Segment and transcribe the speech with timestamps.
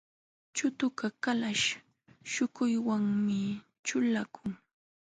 [0.55, 1.67] Chutukaq kalaśh
[2.31, 3.41] śhukuywanmi
[3.85, 4.51] ćhulakun.